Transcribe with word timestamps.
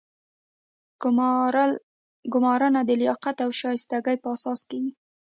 ګمارنه 2.33 2.81
د 2.85 2.91
لیاقت 3.01 3.37
او 3.45 3.49
شایستګۍ 3.59 4.15
په 4.23 4.27
اساس 4.35 4.61
کیږي. 4.69 4.91